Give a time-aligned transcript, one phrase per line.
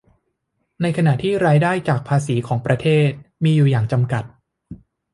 [0.81, 3.07] ในขณะที่รายได้จากภาษีของประเทศ
[3.43, 4.23] มีอยู่อย่างจำกัด